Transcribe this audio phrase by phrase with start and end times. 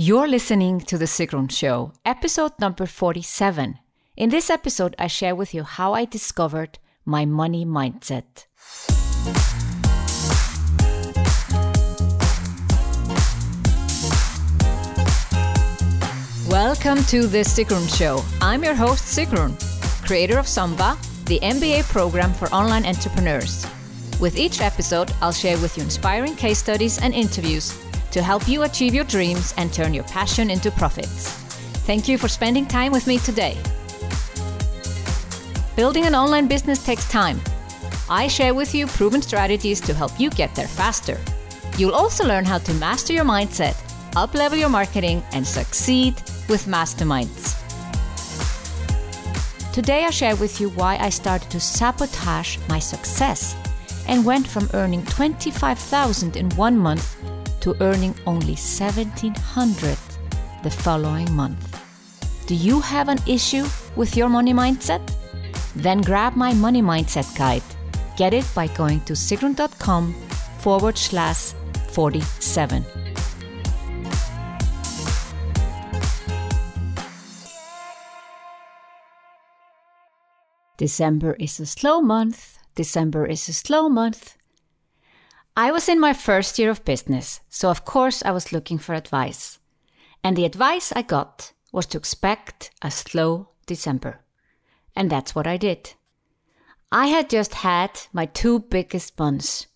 [0.00, 3.80] You're listening to The Sigrun Show, episode number 47.
[4.16, 8.46] In this episode, I share with you how I discovered my money mindset.
[16.48, 18.22] Welcome to The Sigrun Show.
[18.40, 19.58] I'm your host, Sigrun,
[20.06, 23.66] creator of Samba, the MBA program for online entrepreneurs.
[24.20, 27.76] With each episode, I'll share with you inspiring case studies and interviews
[28.10, 31.30] to help you achieve your dreams and turn your passion into profits.
[31.86, 33.56] Thank you for spending time with me today.
[35.76, 37.40] Building an online business takes time.
[38.10, 41.18] I share with you proven strategies to help you get there faster.
[41.76, 43.74] You'll also learn how to master your mindset,
[44.12, 46.14] uplevel your marketing, and succeed
[46.48, 47.54] with masterminds.
[49.72, 53.54] Today, I share with you why I started to sabotage my success
[54.08, 57.16] and went from earning 25,000 in one month
[57.60, 59.98] to earning only 1700
[60.62, 61.78] the following month.
[62.46, 65.02] Do you have an issue with your money mindset?
[65.76, 67.62] Then grab my money mindset guide.
[68.16, 70.14] Get it by going to sigrun.com
[70.60, 71.52] forward slash
[71.92, 72.84] 47.
[80.78, 82.58] December is a slow month.
[82.76, 84.36] December is a slow month.
[85.60, 88.94] I was in my first year of business, so of course I was looking for
[88.94, 89.58] advice.
[90.22, 94.20] And the advice I got was to expect a slow December.
[94.94, 95.94] And that's what I did.
[96.92, 99.66] I had just had my two biggest months,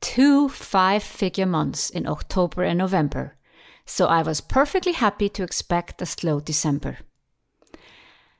[0.00, 3.36] two five figure months in October and November,
[3.84, 6.98] so I was perfectly happy to expect a slow December.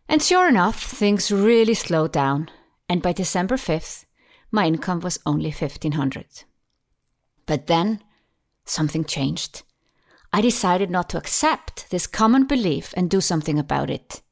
[0.08, 2.50] And sure enough, things really slowed down,
[2.88, 4.04] and by December 5th,
[4.52, 6.44] my income was only 1500.
[7.46, 8.02] But then
[8.64, 9.62] something changed.
[10.32, 14.22] I decided not to accept this common belief and do something about it.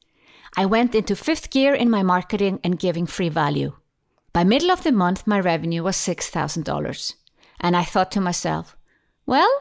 [0.57, 3.73] I went into fifth gear in my marketing and giving free value.
[4.33, 7.13] By middle of the month, my revenue was $6,000.
[7.59, 8.75] And I thought to myself,
[9.25, 9.51] well,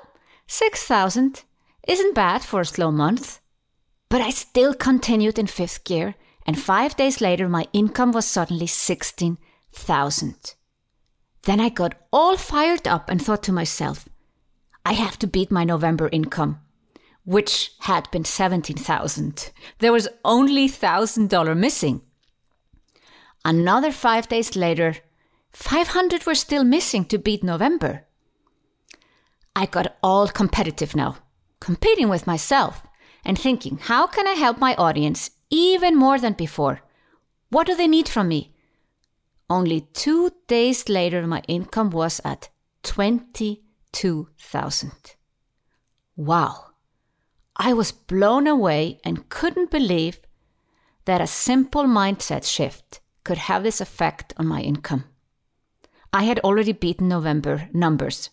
[0.47, 1.45] 6,000
[1.87, 3.41] isn't bad for a slow month.
[4.09, 6.15] But I still continued in fifth gear,
[6.47, 10.55] and five days later, my income was suddenly 16,000.
[11.45, 14.09] Then I got all fired up and thought to myself,
[14.85, 16.61] I have to beat my November income,
[17.25, 19.51] which had been 17,000.
[19.79, 22.03] There was only $1,000 missing.
[23.45, 24.97] Another 5 days later,
[25.53, 28.07] 500 were still missing to beat November.
[29.57, 31.17] I got all competitive now,
[31.59, 32.83] competing with myself
[33.25, 36.81] and thinking, how can I help my audience even more than before?
[37.49, 38.55] What do they need from me?
[39.51, 42.49] Only two days later, my income was at
[42.85, 44.93] 22,000.
[46.17, 46.67] Wow.
[47.57, 50.21] I was blown away and couldn't believe
[51.05, 55.07] that a simple mindset shift could have this effect on my income.
[56.13, 58.31] I had already beaten November numbers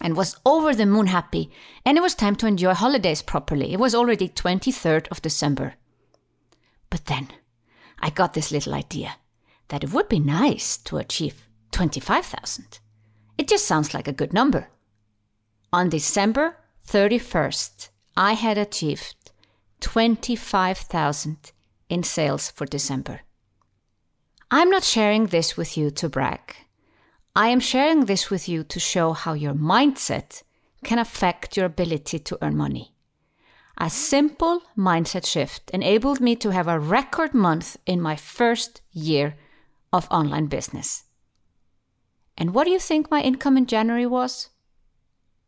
[0.00, 1.48] and was over the moon happy,
[1.84, 3.72] and it was time to enjoy holidays properly.
[3.72, 5.76] It was already 23rd of December.
[6.90, 7.28] But then
[8.00, 9.14] I got this little idea
[9.68, 12.80] that it would be nice to achieve 25,000.
[13.36, 14.68] It just sounds like a good number.
[15.72, 16.56] On December
[16.86, 19.30] 31st, I had achieved
[19.80, 21.52] 25,000
[21.88, 23.20] in sales for December.
[24.50, 26.56] I'm not sharing this with you to brag.
[27.36, 30.42] I am sharing this with you to show how your mindset
[30.82, 32.94] can affect your ability to earn money.
[33.76, 39.36] A simple mindset shift enabled me to have a record month in my first year
[39.92, 41.04] of online business.
[42.36, 44.50] And what do you think my income in January was?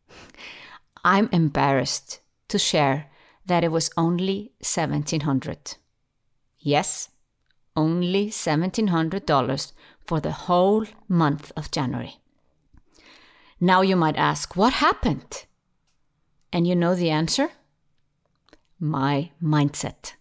[1.03, 2.19] I'm embarrassed
[2.49, 3.09] to share
[3.45, 5.77] that it was only 1700.
[6.59, 7.09] Yes,
[7.75, 9.71] only $1700
[10.05, 12.17] for the whole month of January.
[13.59, 15.45] Now you might ask, what happened?
[16.51, 17.51] And you know the answer?
[18.79, 20.13] My mindset.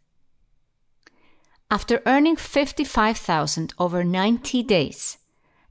[1.73, 5.19] After earning 55,000 over 90 days,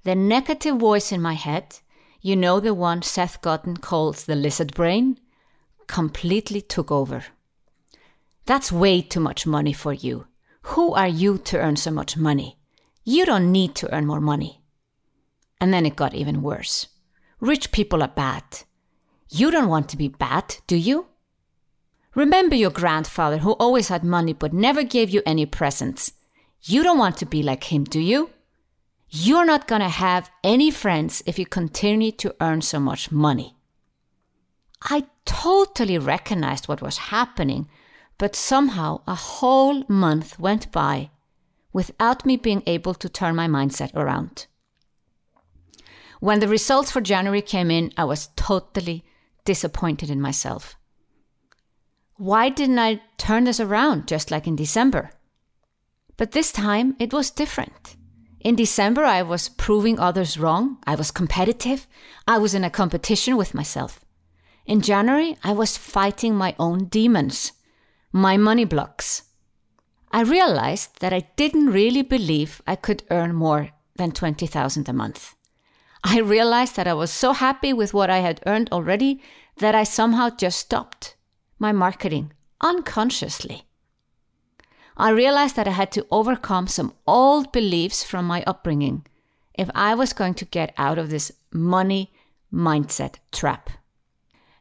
[0.06, 1.80] the negative voice in my head,
[2.22, 5.20] you know the one Seth Godin calls the lizard brain,
[5.88, 7.26] completely took over.
[8.46, 10.28] That's way too much money for you.
[10.74, 12.58] Who are you to earn so much money?
[13.04, 14.62] You don't need to earn more money.
[15.60, 16.88] And then it got even worse.
[17.42, 18.44] Rich people are bad.
[19.30, 21.09] You don't want to be bad, do you?
[22.16, 26.14] Remember your grandfather who always had money but never gave you any presents.
[26.64, 28.32] You don't want to be like him, do you?
[29.10, 33.56] You're not going to have any friends if you continue to earn so much money.
[34.84, 37.68] I totally recognized what was happening,
[38.18, 41.12] but somehow a whole month went by
[41.74, 44.48] without me being able to turn my mindset around.
[46.20, 49.06] When the results for January came in, I was totally
[49.46, 50.76] disappointed in myself.
[52.20, 55.12] Why didn't I turn this around just like in December?
[56.18, 57.96] But this time it was different.
[58.42, 60.80] In December, I was proving others wrong.
[60.86, 61.88] I was competitive.
[62.28, 64.04] I was in a competition with myself.
[64.66, 67.54] In January, I was fighting my own demons,
[68.12, 69.24] my money blocks.
[70.12, 75.36] I realized that I didn't really believe I could earn more than 20,000 a month.
[76.04, 79.22] I realized that I was so happy with what I had earned already
[79.60, 81.16] that I somehow just stopped
[81.60, 83.64] my marketing unconsciously.
[84.98, 89.06] I realized that I had to overcome some old beliefs from my upbringing
[89.54, 92.12] if I was going to get out of this money
[92.52, 93.70] mindset trap.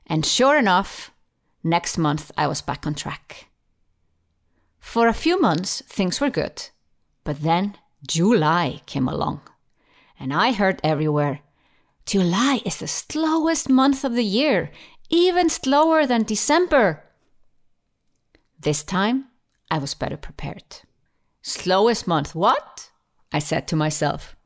[0.07, 1.11] And sure enough,
[1.65, 3.49] next month I was back on track.
[4.81, 6.69] For a few months, things were good,
[7.25, 9.41] but then July came along,
[10.19, 11.41] and I heard everywhere
[12.09, 14.71] July is the slowest month of the year,
[15.11, 17.05] even slower than December.
[18.59, 19.27] This time,
[19.71, 20.83] I was better prepared.
[21.43, 22.91] Slowest month, what?
[23.33, 24.37] I said to myself.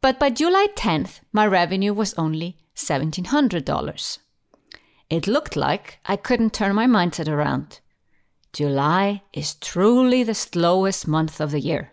[0.00, 4.18] But by July 10th, my revenue was only $1,700.
[5.08, 7.80] It looked like I couldn't turn my mindset around.
[8.52, 11.92] July is truly the slowest month of the year.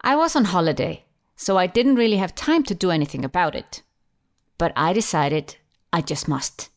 [0.00, 1.04] I was on holiday,
[1.36, 3.82] so I didn't really have time to do anything about it.
[4.58, 5.56] But I decided
[5.92, 6.70] I just must.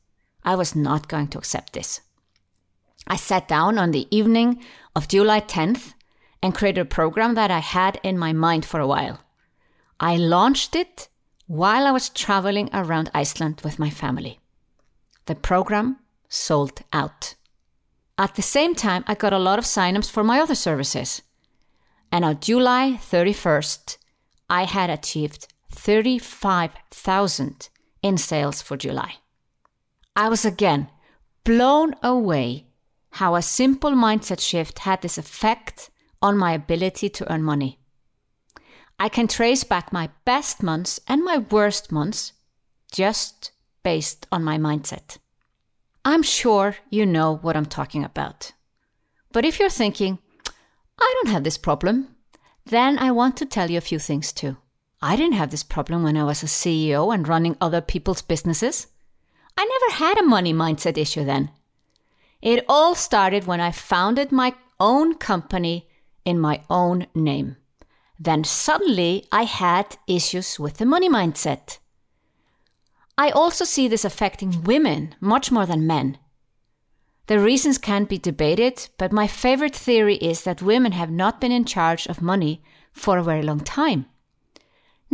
[0.44, 2.02] I was not going to accept this.
[3.08, 4.62] I sat down on the evening
[4.96, 5.94] of July 10th
[6.42, 9.22] and created a program that I had in my mind for a while.
[10.00, 11.08] I launched it
[11.48, 14.40] while I was traveling around Iceland with my family.
[15.26, 15.98] The program
[16.28, 17.36] sold out.
[18.18, 21.22] At the same time, I got a lot of signups for my other services.
[22.12, 23.98] And on July 31st,
[24.50, 27.70] I had achieved 35,000
[28.06, 29.16] in sales for July.
[30.16, 30.90] I was again
[31.44, 32.68] blown away
[33.14, 35.90] how a simple mindset shift had this effect
[36.22, 37.80] on my ability to earn money.
[39.00, 42.34] I can trace back my best months and my worst months
[42.92, 43.52] just
[43.84, 45.18] based on my mindset.
[46.06, 48.52] I'm sure you know what I'm talking about.
[49.32, 50.20] But if you're thinking,
[51.00, 52.16] I don't have this problem,
[52.66, 54.58] then I want to tell you a few things too.
[55.02, 58.88] I didn't have this problem when I was a CEO and running other people's businesses.
[59.58, 61.52] I never had a money mindset issue then.
[62.42, 65.88] It all started when I founded my own company
[66.26, 67.58] in my own name.
[68.20, 71.80] Then suddenly I had issues with the money mindset.
[73.18, 76.18] I also see this affecting women much more than men.
[77.28, 81.52] The reasons can be debated, but my favorite theory is that women have not been
[81.52, 84.06] in charge of money for a very long time.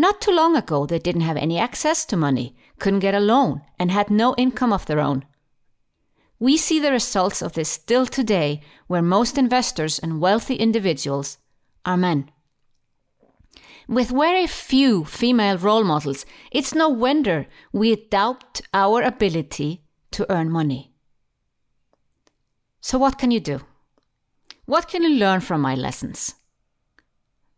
[0.01, 3.62] Not too long ago, they didn't have any access to money, couldn't get a loan,
[3.77, 5.25] and had no income of their own.
[6.39, 11.38] We see the results of this still today, where most investors and wealthy individuals
[11.86, 12.31] are men.
[13.88, 19.83] With very few female role models, it's no wonder we doubt our ability
[20.13, 20.95] to earn money.
[22.79, 23.60] So, what can you do?
[24.65, 26.34] What can you learn from my lessons?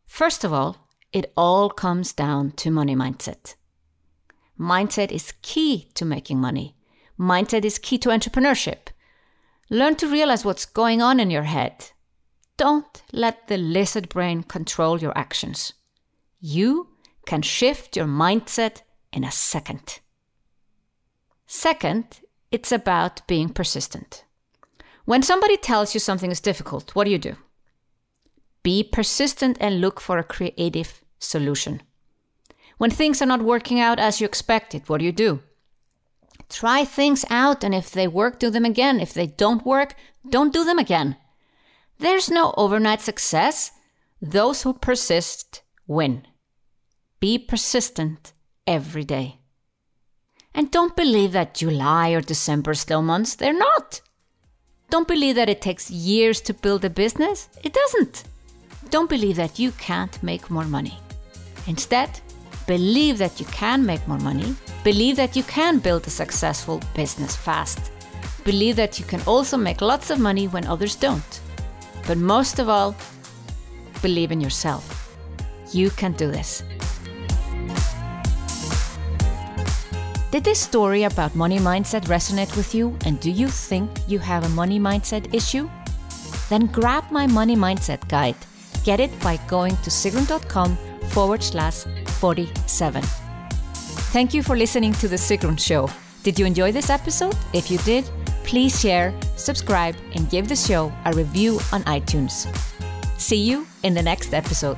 [0.05, 0.82] First of all,
[1.13, 3.55] it all comes down to money mindset.
[4.60, 6.75] Mindset is key to making money.
[7.20, 8.89] Mindset is key to entrepreneurship.
[9.70, 11.91] Learn to realize what's going on in your head.
[12.58, 15.74] Don't let the lizard brain control your actions.
[16.39, 16.89] You
[17.25, 20.00] can shift your mindset in a second.
[21.46, 24.24] Second, it's about being persistent.
[25.05, 27.36] When somebody tells you something is difficult, what do you do?
[28.63, 31.82] Be persistent and look for a creative solution.
[32.77, 35.42] When things are not working out as you expected, what do you do?
[36.50, 39.00] Try things out, and if they work, do them again.
[39.00, 39.96] If they don't work,
[40.30, 41.15] don't do them again.
[42.00, 43.72] There's no overnight success.
[44.22, 46.27] Those who persist win.
[47.20, 48.34] Be persistent
[48.68, 49.39] every day.
[50.53, 54.01] And don't believe that July or December slow months, they're not.
[54.89, 57.50] Don't believe that it takes years to build a business.
[57.63, 58.25] It doesn't.
[58.89, 61.00] Don't believe that you can't make more money.
[61.67, 62.20] Instead,
[62.67, 67.38] believe that you can make more money Believe that you can build a successful business
[67.38, 67.89] fast.
[68.43, 71.39] Believe that you can also make lots of money when others don't.
[72.05, 72.93] But most of all,
[74.01, 75.15] believe in yourself.
[75.72, 76.63] You can do this.
[80.32, 84.43] Did this story about money mindset resonate with you and do you think you have
[84.43, 85.70] a money mindset issue?
[86.50, 88.36] Then grab my money mindset guide.
[88.84, 90.77] Get it by going to sigrun.com
[91.10, 91.83] forward slash
[92.19, 93.01] 47.
[94.13, 95.89] Thank you for listening to The Sigrun Show.
[96.24, 97.36] Did you enjoy this episode?
[97.53, 98.10] If you did,
[98.43, 102.48] please share, subscribe, and give the show a review on iTunes.
[103.19, 104.77] See you in the next episode.